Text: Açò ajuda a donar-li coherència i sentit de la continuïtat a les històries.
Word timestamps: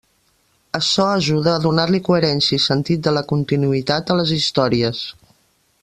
Açò 0.77 1.03
ajuda 1.17 1.53
a 1.57 1.59
donar-li 1.65 1.99
coherència 2.07 2.55
i 2.61 2.65
sentit 2.65 3.05
de 3.09 3.13
la 3.19 3.23
continuïtat 3.33 4.11
a 4.11 4.17
les 4.23 4.33
històries. 4.39 5.05